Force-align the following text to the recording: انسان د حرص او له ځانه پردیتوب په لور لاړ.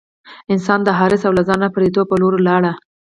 انسان 0.53 0.79
د 0.83 0.89
حرص 0.99 1.21
او 1.27 1.33
له 1.37 1.43
ځانه 1.49 1.67
پردیتوب 1.73 2.05
په 2.09 2.15
لور 2.21 2.33
لاړ. 2.47 2.63